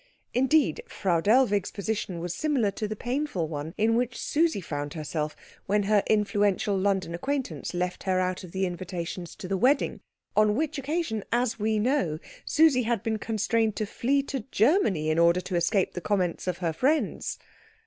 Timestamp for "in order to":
15.11-15.55